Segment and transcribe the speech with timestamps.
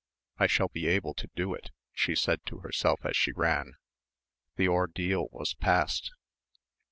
[0.39, 3.73] I shall be able to do it," she said to herself as she ran.
[4.55, 6.09] The ordeal was past.